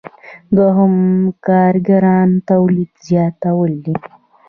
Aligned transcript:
دوهم 0.55 0.93
د 1.23 1.25
کاریګرانو 1.45 2.37
د 2.41 2.45
تولید 2.49 2.91
زیاتول 3.07 3.71
دي. 3.85 3.95